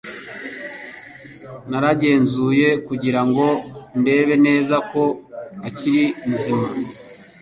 [1.69, 3.45] Naragenzuye kugira ngo
[3.99, 5.03] ndebe neza ko
[5.67, 6.65] akiri muzima.